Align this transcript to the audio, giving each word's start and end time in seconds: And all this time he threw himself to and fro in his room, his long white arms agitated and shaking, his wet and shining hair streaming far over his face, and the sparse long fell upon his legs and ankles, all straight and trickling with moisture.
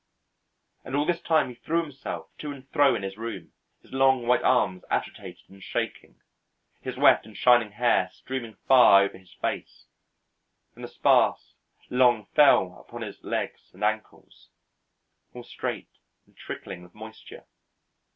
And 0.83 0.95
all 0.95 1.05
this 1.05 1.21
time 1.21 1.49
he 1.49 1.53
threw 1.53 1.79
himself 1.83 2.35
to 2.39 2.51
and 2.51 2.67
fro 2.69 2.95
in 2.95 3.03
his 3.03 3.17
room, 3.19 3.53
his 3.83 3.93
long 3.93 4.25
white 4.25 4.41
arms 4.41 4.83
agitated 4.89 5.47
and 5.47 5.61
shaking, 5.61 6.19
his 6.81 6.97
wet 6.97 7.23
and 7.23 7.37
shining 7.37 7.73
hair 7.73 8.09
streaming 8.11 8.55
far 8.67 9.03
over 9.03 9.19
his 9.19 9.31
face, 9.33 9.85
and 10.73 10.83
the 10.83 10.87
sparse 10.87 11.53
long 11.91 12.25
fell 12.33 12.79
upon 12.79 13.03
his 13.03 13.23
legs 13.23 13.69
and 13.75 13.83
ankles, 13.83 14.49
all 15.35 15.43
straight 15.43 15.99
and 16.25 16.35
trickling 16.35 16.81
with 16.81 16.95
moisture. 16.95 17.45